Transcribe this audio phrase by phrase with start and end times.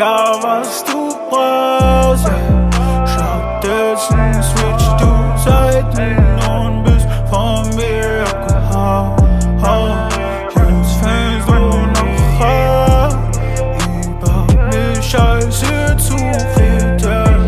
[0.00, 2.26] egal was du brauchst.
[2.26, 3.06] yeah.
[3.06, 6.16] Stattdessen switch du Seiten
[6.48, 9.16] und bist von mir abgehauen.
[10.56, 11.56] Jetzt fängst du
[11.96, 13.12] noch an,
[14.06, 14.36] über
[14.68, 16.16] mich Scheiße zu
[16.56, 17.46] reden.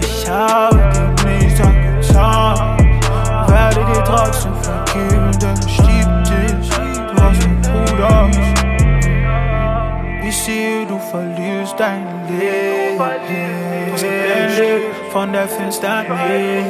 [0.00, 2.78] Ich habe dir nichts angetan,
[3.46, 8.30] werde dir trotzdem vergeben, denn ich lieb dich, du hast ein Bruder.
[10.26, 11.43] Ich sehe, du verlierst
[11.76, 12.74] dein Leben.
[15.12, 16.66] Von der Finsternis.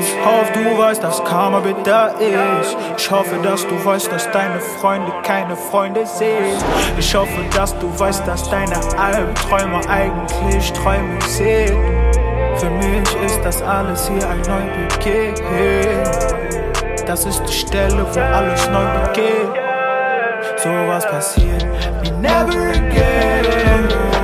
[0.00, 2.76] Ich hoffe, du weißt, dass Karma bitter ist.
[2.96, 6.62] Ich hoffe, dass du weißt, dass deine Freunde keine Freunde sind.
[6.98, 11.78] Ich hoffe, dass du weißt, dass deine Albträume eigentlich Träume sind.
[12.56, 15.34] Für mich ist das alles hier ein Neubeginn.
[17.06, 19.67] Das ist die Stelle, wo alles neu beginnt.
[20.60, 21.64] so was passiert
[22.02, 24.17] mir never again.